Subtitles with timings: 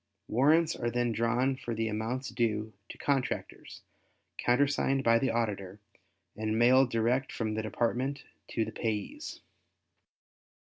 [0.27, 3.83] Warrants are then drawn for the amounts due to contractors,
[4.39, 5.79] countersigned by the Auditor
[6.35, 9.41] and mailed direct from the Department to the payees.